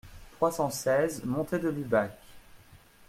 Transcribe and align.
trois 0.31 0.51
cent 0.51 0.71
seize 0.71 1.23
montée 1.25 1.59
de 1.59 1.69
l'Ubac 1.69 2.17